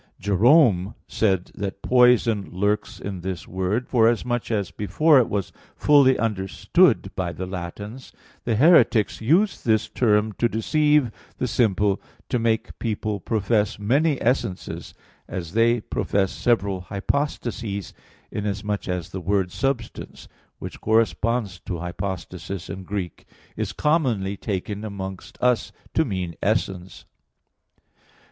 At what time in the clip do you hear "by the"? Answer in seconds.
7.15-7.45